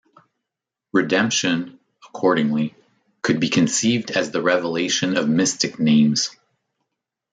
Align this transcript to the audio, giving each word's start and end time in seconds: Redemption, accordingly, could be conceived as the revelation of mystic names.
Redemption, 0.93 1.79
accordingly, 2.03 2.73
could 3.21 3.39
be 3.39 3.49
conceived 3.49 4.09
as 4.09 4.31
the 4.31 4.41
revelation 4.41 5.15
of 5.15 5.29
mystic 5.29 5.77
names. 5.77 6.35